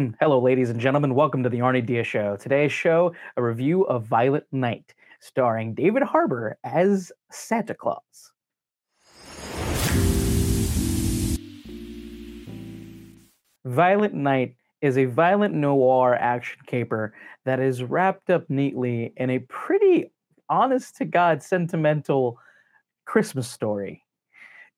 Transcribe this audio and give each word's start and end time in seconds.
Mm, 0.00 0.14
hello, 0.18 0.40
ladies 0.40 0.70
and 0.70 0.80
gentlemen. 0.80 1.14
Welcome 1.14 1.42
to 1.42 1.50
the 1.50 1.58
Arnie 1.58 1.84
Diaz 1.84 2.06
Show. 2.06 2.34
Today's 2.36 2.72
show, 2.72 3.14
a 3.36 3.42
review 3.42 3.82
of 3.82 4.06
Violent 4.06 4.46
Night, 4.50 4.94
starring 5.20 5.74
David 5.74 6.02
Harbour 6.02 6.56
as 6.64 7.12
Santa 7.30 7.74
Claus. 7.74 8.32
Violent 13.66 14.14
Night 14.14 14.56
is 14.80 14.96
a 14.96 15.04
violent 15.04 15.52
noir 15.52 16.14
action 16.14 16.60
caper 16.66 17.12
that 17.44 17.60
is 17.60 17.82
wrapped 17.82 18.30
up 18.30 18.48
neatly 18.48 19.12
in 19.18 19.28
a 19.28 19.40
pretty 19.40 20.10
honest 20.48 20.96
to 20.96 21.04
God 21.04 21.42
sentimental 21.42 22.38
Christmas 23.04 23.50
story. 23.50 24.02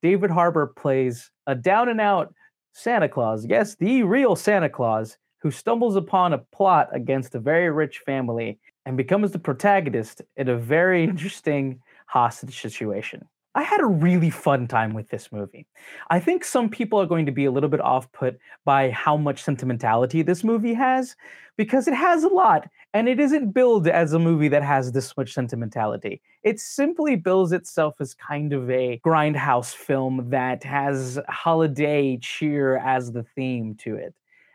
David 0.00 0.30
Harbour 0.30 0.66
plays 0.66 1.30
a 1.46 1.54
down 1.54 1.90
and 1.90 2.00
out 2.00 2.32
Santa 2.72 3.08
Claus, 3.08 3.44
yes, 3.46 3.74
the 3.76 4.02
real 4.02 4.36
Santa 4.36 4.68
Claus, 4.68 5.16
who 5.38 5.50
stumbles 5.50 5.96
upon 5.96 6.32
a 6.32 6.38
plot 6.38 6.88
against 6.92 7.34
a 7.34 7.40
very 7.40 7.70
rich 7.70 7.98
family 7.98 8.58
and 8.86 8.96
becomes 8.96 9.32
the 9.32 9.38
protagonist 9.38 10.22
in 10.36 10.48
a 10.48 10.56
very 10.56 11.04
interesting 11.12 11.80
hostage 12.06 12.60
situation. 12.60 13.26
I 13.54 13.62
had 13.62 13.80
a 13.80 13.86
really 13.86 14.30
fun 14.30 14.68
time 14.68 14.94
with 14.94 15.08
this 15.08 15.32
movie. 15.32 15.66
I 16.08 16.20
think 16.20 16.44
some 16.44 16.70
people 16.70 17.00
are 17.00 17.06
going 17.06 17.26
to 17.26 17.32
be 17.32 17.46
a 17.46 17.50
little 17.50 17.68
bit 17.68 17.80
off 17.80 18.10
put 18.12 18.38
by 18.64 18.90
how 18.90 19.16
much 19.16 19.42
sentimentality 19.42 20.22
this 20.22 20.44
movie 20.44 20.74
has 20.74 21.16
because 21.56 21.88
it 21.88 21.94
has 21.94 22.22
a 22.22 22.28
lot 22.28 22.68
and 22.94 23.08
it 23.08 23.18
isn't 23.18 23.50
billed 23.50 23.88
as 23.88 24.12
a 24.12 24.20
movie 24.20 24.46
that 24.48 24.62
has 24.62 24.92
this 24.92 25.16
much 25.16 25.34
sentimentality. 25.34 26.22
It 26.44 26.60
simply 26.60 27.16
bills 27.16 27.50
itself 27.50 27.96
as 27.98 28.14
kind 28.14 28.52
of 28.52 28.70
a 28.70 29.00
grindhouse 29.04 29.74
film 29.74 30.30
that 30.30 30.62
has 30.62 31.18
holiday 31.28 32.18
cheer 32.18 32.76
as 32.76 33.10
the 33.10 33.24
theme 33.34 33.74
to 33.80 33.96
it. 33.96 34.14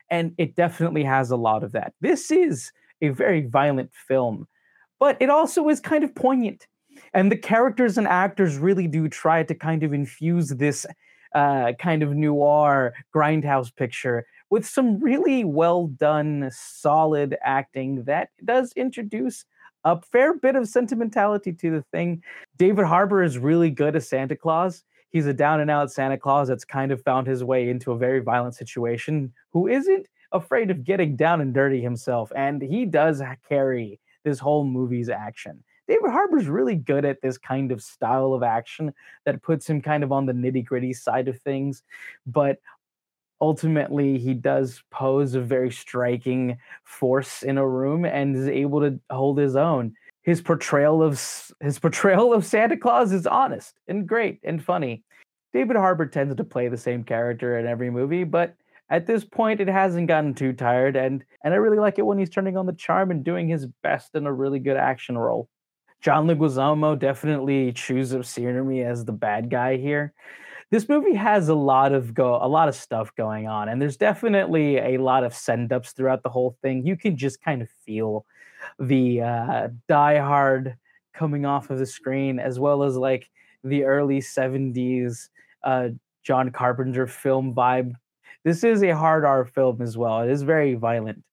And 0.10 0.34
it 0.38 0.56
definitely 0.56 1.04
has 1.04 1.32
a 1.32 1.38
lot 1.38 1.66
of 1.66 1.74
that. 1.74 1.94
This 2.00 2.32
is 2.32 2.72
a 3.02 3.10
very 3.10 3.46
violent 3.46 3.92
film, 3.94 4.48
but 5.00 5.18
it 5.20 5.30
also 5.30 5.68
is 5.68 5.82
kind 5.82 6.06
of 6.06 6.16
poignant 6.16 6.68
and 7.16 7.32
the 7.32 7.38
characters 7.38 7.98
and 7.98 8.08
actors 8.08 8.58
really 8.58 8.88
do 8.88 9.08
try 9.08 9.42
to 9.42 9.56
kind 9.56 9.84
of 9.84 9.94
infuse 9.94 10.50
this 10.50 10.86
uh, 11.34 11.72
kind 11.80 12.04
of 12.04 12.14
noir 12.14 12.94
grindhouse 13.14 13.74
picture 13.74 14.28
with 14.50 14.66
some 14.66 15.00
really 15.00 15.44
well 15.46 15.88
done, 15.88 16.50
solid 16.54 17.38
acting 17.42 18.04
that 18.04 18.30
does 18.44 18.74
introduce 18.74 19.46
a 19.86 20.02
fair 20.02 20.34
bit 20.34 20.56
of 20.56 20.68
sentimentality 20.68 21.54
to 21.54 21.72
the 21.72 21.84
thing. 21.92 22.22
David 22.58 22.86
Harbour 22.86 23.24
is 23.24 23.38
really 23.38 23.70
good 23.70 23.96
as 23.96 24.10
Santa 24.10 24.36
Claus. 24.36 24.84
He's 25.10 25.26
a 25.26 25.34
down 25.34 25.62
and 25.62 25.72
out 25.72 25.92
Santa 25.92 26.18
Claus 26.18 26.50
that's 26.50 26.66
kind 26.66 26.92
of 26.92 27.02
found 27.04 27.28
his 27.28 27.44
way 27.44 27.70
into 27.70 27.94
a 27.94 27.98
very 27.98 28.20
violent 28.20 28.56
situation 28.56 29.32
who 29.54 29.68
isn't 29.68 30.08
afraid 30.34 30.70
of 30.70 30.84
getting 30.84 31.16
down 31.16 31.40
and 31.40 31.54
dirty 31.54 31.82
himself. 31.82 32.32
And 32.36 32.62
he 32.62 32.86
does 32.86 33.22
carry 33.48 34.02
this 34.26 34.40
whole 34.40 34.66
movie's 34.66 35.08
action. 35.08 35.64
David 35.88 36.12
Harbour's 36.12 36.48
really 36.48 36.76
good 36.76 37.06
at 37.06 37.22
this 37.22 37.38
kind 37.38 37.72
of 37.72 37.82
style 37.82 38.34
of 38.34 38.44
action 38.44 38.94
that 39.26 39.44
puts 39.44 39.70
him 39.70 39.82
kind 39.82 40.04
of 40.04 40.12
on 40.12 40.26
the 40.26 40.34
nitty 40.34 40.66
gritty 40.66 40.94
side 40.94 41.28
of 41.28 41.40
things. 41.40 41.84
But 42.26 42.60
ultimately, 43.40 44.18
he 44.18 44.34
does 44.34 44.84
pose 44.90 45.36
a 45.36 45.42
very 45.42 45.72
striking 45.72 46.58
force 46.84 47.44
in 47.44 47.58
a 47.58 47.68
room 47.68 48.06
and 48.06 48.36
is 48.36 48.48
able 48.48 48.82
to 48.82 49.00
hold 49.10 49.38
his 49.38 49.56
own. 49.56 49.94
His 50.24 50.42
portrayal 50.42 51.04
of 51.04 51.22
his 51.62 51.78
portrayal 51.78 52.34
of 52.34 52.46
Santa 52.46 52.78
Claus 52.78 53.12
is 53.12 53.28
honest 53.28 53.80
and 53.88 54.08
great 54.08 54.40
and 54.44 54.64
funny. 54.64 55.04
David 55.54 55.76
Harbour 55.78 56.08
tends 56.08 56.36
to 56.36 56.44
play 56.44 56.68
the 56.68 56.78
same 56.78 57.04
character 57.04 57.60
in 57.60 57.68
every 57.68 57.92
movie, 57.92 58.24
but 58.24 58.56
at 58.90 59.06
this 59.06 59.24
point 59.24 59.62
it 59.62 59.68
hasn't 59.68 60.08
gotten 60.08 60.34
too 60.34 60.54
tired 60.54 60.96
and 60.96 61.24
and 61.44 61.54
I 61.54 61.58
really 61.58 61.80
like 61.80 61.98
it 62.00 62.06
when 62.06 62.18
he's 62.18 62.30
turning 62.30 62.58
on 62.58 62.66
the 62.66 62.74
charm 62.74 63.12
and 63.12 63.24
doing 63.24 63.48
his 63.48 63.68
best 63.84 64.16
in 64.16 64.26
a 64.26 64.34
really 64.34 64.60
good 64.60 64.78
action 64.78 65.18
role. 65.18 65.48
John 66.06 66.28
Leguizamo 66.28 67.00
definitely 67.00 67.74
up 68.14 68.26
scenery 68.26 68.84
as 68.84 69.06
the 69.06 69.12
bad 69.12 69.50
guy 69.50 69.76
here. 69.76 70.14
This 70.70 70.88
movie 70.88 71.16
has 71.16 71.50
a 71.50 71.56
lot 71.56 71.94
of 71.94 72.14
go 72.14 72.36
a 72.36 72.48
lot 72.48 72.70
of 72.70 72.76
stuff 72.76 73.10
going 73.16 73.48
on, 73.48 73.70
and 73.70 73.82
there's 73.82 73.98
definitely 73.98 74.78
a 74.78 75.00
lot 75.00 75.24
of 75.24 75.34
send 75.34 75.74
ups 75.74 75.94
throughout 75.94 76.22
the 76.22 76.30
whole 76.30 76.60
thing. 76.62 76.86
You 76.86 76.96
can 76.96 77.18
just 77.18 77.42
kind 77.42 77.60
of 77.60 77.72
feel 77.88 78.24
the 78.80 79.24
uh, 79.24 79.70
Die 79.90 80.20
Hard 80.20 80.78
coming 81.16 81.44
off 81.44 81.72
of 81.72 81.80
the 81.80 81.88
screen, 81.88 82.38
as 82.38 82.60
well 82.60 82.84
as 82.84 82.96
like 82.96 83.28
the 83.64 83.84
early 83.84 84.20
'70s 84.20 85.30
uh, 85.64 85.90
John 86.22 86.52
Carpenter 86.52 87.08
film 87.08 87.56
vibe. 87.56 87.94
This 88.44 88.64
is 88.64 88.84
a 88.84 88.96
hard 88.96 89.26
R 89.26 89.44
film 89.44 89.82
as 89.82 89.98
well. 89.98 90.22
It 90.22 90.30
is 90.30 90.44
very 90.44 90.76
violent 90.76 91.24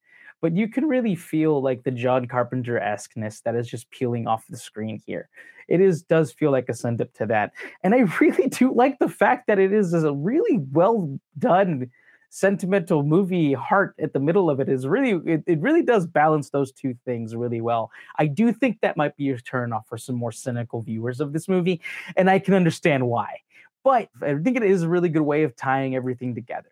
but 0.42 0.54
you 0.54 0.68
can 0.68 0.86
really 0.86 1.14
feel 1.14 1.62
like 1.62 1.84
the 1.84 1.90
John 1.90 2.26
Carpenter 2.26 2.78
esqueness 2.78 3.40
that 3.42 3.54
is 3.54 3.68
just 3.68 3.90
peeling 3.90 4.26
off 4.26 4.44
the 4.50 4.58
screen 4.58 5.00
here. 5.06 5.28
It 5.68 5.80
is 5.80 6.02
does 6.02 6.32
feel 6.32 6.50
like 6.50 6.68
a 6.68 6.74
send 6.74 7.00
up 7.00 7.14
to 7.14 7.26
that, 7.26 7.52
and 7.82 7.94
I 7.94 7.98
really 8.20 8.48
do 8.48 8.74
like 8.74 8.98
the 8.98 9.08
fact 9.08 9.46
that 9.46 9.58
it 9.58 9.72
is 9.72 9.94
a 9.94 10.12
really 10.12 10.58
well 10.72 11.18
done 11.38 11.90
sentimental 12.28 13.04
movie. 13.04 13.52
Heart 13.52 13.94
at 14.00 14.12
the 14.12 14.18
middle 14.18 14.50
of 14.50 14.58
it 14.58 14.68
is 14.68 14.86
really 14.86 15.32
it, 15.32 15.44
it 15.46 15.60
really 15.60 15.82
does 15.82 16.06
balance 16.06 16.50
those 16.50 16.72
two 16.72 16.94
things 17.04 17.36
really 17.36 17.60
well. 17.60 17.90
I 18.18 18.26
do 18.26 18.52
think 18.52 18.80
that 18.80 18.96
might 18.96 19.16
be 19.16 19.30
a 19.30 19.38
turn 19.38 19.72
off 19.72 19.86
for 19.86 19.96
some 19.96 20.16
more 20.16 20.32
cynical 20.32 20.82
viewers 20.82 21.20
of 21.20 21.32
this 21.32 21.48
movie 21.48 21.80
and 22.16 22.28
i 22.30 22.38
can 22.38 22.54
understand 22.54 23.06
why 23.06 23.38
but 23.84 24.08
i 24.22 24.34
think 24.34 24.56
it 24.56 24.62
is 24.62 24.82
a 24.82 24.88
really 24.88 25.08
good 25.08 25.22
way 25.22 25.42
of 25.42 25.54
tying 25.56 25.94
everything 25.94 26.34
together 26.34 26.70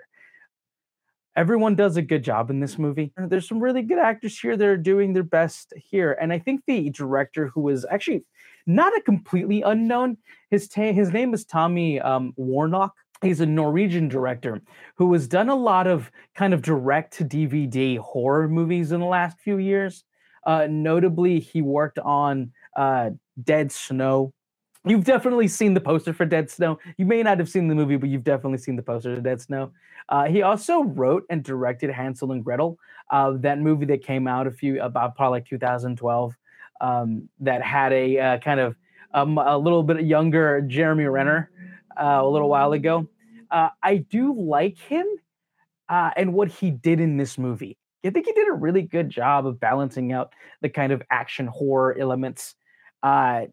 everyone 1.36 1.74
does 1.74 1.96
a 1.96 2.02
good 2.02 2.24
job 2.24 2.50
in 2.50 2.60
this 2.60 2.78
movie. 2.78 3.12
There's 3.16 3.48
some 3.48 3.60
really 3.60 3.82
good 3.82 3.98
actors 3.98 4.38
here 4.38 4.56
that 4.56 4.66
are 4.66 4.76
doing 4.76 5.12
their 5.12 5.22
best 5.22 5.72
here, 5.76 6.16
and 6.20 6.32
I 6.32 6.38
think 6.38 6.62
the 6.66 6.90
director, 6.90 7.48
who 7.48 7.68
is 7.68 7.86
actually 7.90 8.24
not 8.66 8.96
a 8.96 9.00
completely 9.00 9.62
unknown, 9.62 10.18
his 10.50 10.68
ta- 10.68 10.92
his 10.92 11.12
name 11.12 11.34
is 11.34 11.44
Tommy 11.44 12.00
um, 12.00 12.32
Warnock. 12.36 12.94
He's 13.22 13.40
a 13.40 13.46
Norwegian 13.46 14.08
director 14.08 14.62
who 14.96 15.12
has 15.12 15.28
done 15.28 15.50
a 15.50 15.54
lot 15.54 15.86
of 15.86 16.10
kind 16.34 16.54
of 16.54 16.62
direct 16.62 17.14
to 17.18 17.24
DVD 17.24 17.98
horror 17.98 18.48
movies 18.48 18.92
in 18.92 19.00
the 19.00 19.06
last 19.06 19.38
few 19.38 19.58
years. 19.58 20.04
Uh, 20.46 20.66
notably, 20.70 21.38
he 21.38 21.60
worked 21.60 21.98
on 21.98 22.52
uh, 22.76 23.10
Dead 23.42 23.70
Snow, 23.70 24.32
You've 24.86 25.04
definitely 25.04 25.48
seen 25.48 25.74
the 25.74 25.80
poster 25.80 26.14
for 26.14 26.24
Dead 26.24 26.50
Snow. 26.50 26.78
You 26.96 27.04
may 27.04 27.22
not 27.22 27.38
have 27.38 27.50
seen 27.50 27.68
the 27.68 27.74
movie, 27.74 27.96
but 27.96 28.08
you've 28.08 28.24
definitely 28.24 28.58
seen 28.58 28.76
the 28.76 28.82
poster 28.82 29.14
for 29.14 29.20
Dead 29.20 29.40
Snow. 29.40 29.72
Uh, 30.08 30.24
he 30.24 30.40
also 30.40 30.82
wrote 30.84 31.24
and 31.28 31.44
directed 31.44 31.90
Hansel 31.90 32.32
and 32.32 32.42
Gretel, 32.42 32.78
uh, 33.10 33.32
that 33.40 33.58
movie 33.58 33.84
that 33.86 34.02
came 34.02 34.26
out 34.26 34.46
a 34.46 34.50
few 34.50 34.80
about 34.80 35.16
probably 35.16 35.40
like 35.40 35.46
2012, 35.46 36.34
um, 36.80 37.28
that 37.40 37.62
had 37.62 37.92
a 37.92 38.18
uh, 38.18 38.38
kind 38.38 38.58
of 38.58 38.74
um, 39.12 39.36
a 39.36 39.58
little 39.58 39.82
bit 39.82 40.02
younger 40.04 40.62
Jeremy 40.62 41.04
Renner 41.04 41.50
uh, 42.00 42.20
a 42.22 42.28
little 42.28 42.48
while 42.48 42.72
ago. 42.72 43.06
Uh, 43.50 43.68
I 43.82 43.98
do 43.98 44.34
like 44.34 44.78
him 44.78 45.06
uh, 45.90 46.10
and 46.16 46.32
what 46.32 46.48
he 46.48 46.70
did 46.70 47.00
in 47.00 47.18
this 47.18 47.36
movie. 47.36 47.76
I 48.02 48.08
think 48.08 48.24
he 48.24 48.32
did 48.32 48.48
a 48.48 48.52
really 48.52 48.82
good 48.82 49.10
job 49.10 49.46
of 49.46 49.60
balancing 49.60 50.12
out 50.12 50.32
the 50.62 50.70
kind 50.70 50.90
of 50.90 51.02
action 51.10 51.46
horror 51.46 51.94
elements 51.98 52.54
uh, 53.02 53.46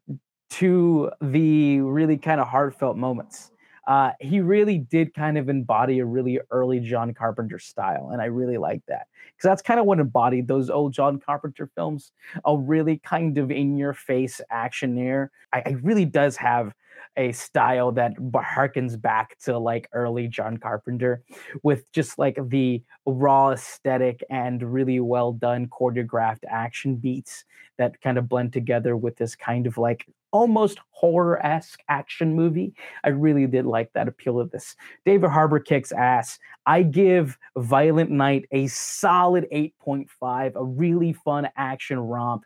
to 0.49 1.11
the 1.21 1.79
really 1.81 2.17
kind 2.17 2.39
of 2.41 2.47
heartfelt 2.47 2.97
moments. 2.97 3.51
Uh, 3.87 4.11
he 4.19 4.41
really 4.41 4.79
did 4.79 5.13
kind 5.13 5.37
of 5.37 5.47
embody 5.47 5.99
a 5.99 6.05
really 6.05 6.39
early 6.51 6.81
John 6.81 7.13
Carpenter 7.13 7.57
style, 7.57 8.09
and 8.11 8.21
I 8.21 8.25
really 8.25 8.57
like 8.57 8.81
that 8.87 9.07
because 9.27 9.47
that's 9.47 9.61
kind 9.61 9.79
of 9.79 9.85
what 9.85 9.99
embodied 9.99 10.47
those 10.47 10.69
old 10.69 10.91
John 10.93 11.19
Carpenter 11.19 11.69
films. 11.73 12.11
A 12.43 12.57
really 12.57 12.97
kind 12.97 13.37
of 13.37 13.49
in-your-face 13.49 14.41
actioneer. 14.51 15.29
I, 15.53 15.63
I 15.65 15.69
really 15.81 16.03
does 16.03 16.35
have 16.35 16.73
a 17.15 17.31
style 17.31 17.91
that 17.93 18.15
harkens 18.17 18.99
back 18.99 19.37
to 19.39 19.57
like 19.57 19.89
early 19.93 20.27
John 20.27 20.57
Carpenter 20.57 21.23
with 21.63 21.91
just 21.91 22.19
like 22.19 22.37
the 22.49 22.83
raw 23.05 23.51
aesthetic 23.51 24.23
and 24.29 24.61
really 24.61 24.99
well 24.99 25.33
done 25.33 25.67
choreographed 25.67 26.43
action 26.47 26.95
beats 26.95 27.43
that 27.77 27.99
kind 28.01 28.17
of 28.17 28.29
blend 28.29 28.53
together 28.53 28.95
with 28.95 29.15
this 29.17 29.35
kind 29.35 29.65
of 29.65 29.77
like 29.77 30.05
almost 30.31 30.79
horror 30.91 31.43
esque 31.45 31.79
action 31.89 32.35
movie. 32.35 32.73
I 33.03 33.09
really 33.09 33.47
did 33.47 33.65
like 33.65 33.91
that 33.93 34.07
appeal 34.07 34.39
of 34.39 34.51
this. 34.51 34.75
David 35.05 35.29
Harbour 35.29 35.59
kicks 35.59 35.91
ass. 35.91 36.39
I 36.65 36.83
give 36.83 37.37
Violent 37.55 38.11
Night 38.11 38.45
a 38.51 38.67
solid 38.67 39.47
8.5, 39.51 40.55
a 40.55 40.63
really 40.63 41.13
fun 41.13 41.49
action 41.55 41.99
romp. 41.99 42.43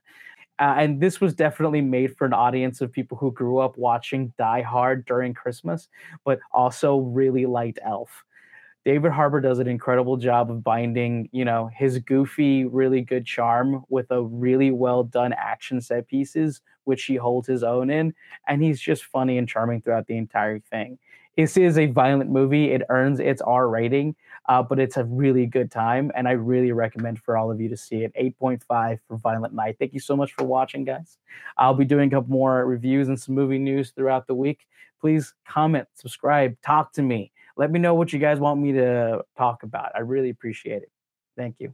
Uh, 0.60 0.75
and 0.78 1.01
this 1.01 1.19
was 1.19 1.33
definitely 1.33 1.81
made 1.81 2.16
for 2.16 2.25
an 2.25 2.33
audience 2.33 2.81
of 2.81 2.92
people 2.92 3.18
who 3.18 3.31
grew 3.31 3.57
up 3.57 3.78
watching 3.78 4.31
Die 4.38 4.62
Hard 4.62 5.06
during 5.06 5.33
Christmas, 5.33 5.88
but 6.24 6.39
also 6.51 6.98
really 6.98 7.48
liked 7.48 7.80
Elf. 7.83 8.24
David 8.83 9.12
Harbour 9.12 9.42
does 9.42 9.60
an 9.60 9.68
incredible 9.68 10.18
job 10.18 10.50
of 10.50 10.63
binding, 10.63 11.30
you 11.31 11.45
know, 11.45 11.69
his 11.72 12.00
goofy, 12.00 12.66
really 12.66 13.01
good 13.01 13.25
charm 13.28 13.83
with 13.89 14.10
a 14.10 14.24
really 14.24 14.72
well 14.72 15.04
done 15.04 15.33
action 15.33 15.80
set 15.81 16.07
pieces, 16.07 16.62
which 16.86 17.04
he 17.04 17.16
holds 17.16 17.48
his 17.48 17.62
own 17.62 17.92
in. 17.92 18.13
And 18.48 18.63
he's 18.63 18.81
just 18.81 19.06
funny 19.06 19.38
and 19.38 19.48
charming 19.48 19.81
throughout 19.81 20.07
the 20.07 20.18
entire 20.18 20.60
thing. 20.60 20.98
This 21.38 21.57
is 21.57 21.78
a 21.78 21.86
violent 21.86 22.31
movie. 22.31 22.72
It 22.72 22.81
earns 22.89 23.19
its 23.19 23.42
R 23.42 23.69
rating, 23.69 24.16
uh, 24.50 24.63
but 24.63 24.80
it's 24.80 24.98
a 24.98 25.06
really 25.06 25.45
good 25.45 25.72
time. 25.72 26.12
And 26.16 26.28
I 26.28 26.31
really 26.31 26.72
recommend 26.72 27.19
for 27.19 27.38
all 27.38 27.51
of 27.51 27.62
you 27.62 27.69
to 27.69 27.78
see 27.78 28.04
it. 28.04 28.12
8.5 28.19 29.00
for 29.07 29.18
Violent 29.18 29.54
Night. 29.54 29.78
Thank 29.78 29.94
you 29.94 30.00
so 30.00 30.16
much 30.18 30.33
for 30.33 30.44
watching, 30.44 30.86
guys. 30.86 31.19
I'll 31.57 31.75
be 31.75 31.86
doing 31.86 32.07
a 32.07 32.16
couple 32.16 32.31
more 32.31 32.66
reviews 32.66 33.07
and 33.07 33.19
some 33.19 33.36
movie 33.36 33.60
news 33.60 33.92
throughout 33.92 34.28
the 34.28 34.36
week. 34.36 34.68
Please 35.00 35.33
comment, 35.48 35.88
subscribe, 35.95 36.57
talk 36.62 36.94
to 36.94 37.01
me 37.01 37.31
let 37.57 37.71
me 37.71 37.80
know 37.80 37.94
what 37.95 38.13
you 38.13 38.19
guys 38.19 38.39
want 38.39 38.59
me 38.59 38.74
to 38.74 39.24
talk 39.38 39.63
about. 39.63 39.92
I 39.95 40.00
really 40.00 40.30
appreciate 40.30 40.83
it. 40.83 40.92
Thank 41.38 41.57
you. 41.59 41.74